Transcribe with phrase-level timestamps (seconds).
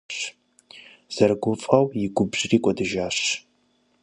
[1.13, 3.17] ЗэрыгуфӀэу и губжьри кӀуэдыжащ.